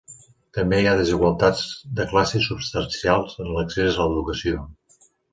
També 0.57 0.77
hi 0.83 0.87
ha 0.91 0.93
desigualtats 0.99 1.59
de 1.99 2.07
classe 2.13 2.41
substancials 2.45 3.35
en 3.43 3.51
l'accés 3.57 3.99
a 3.99 4.07
l'educació. 4.07 4.65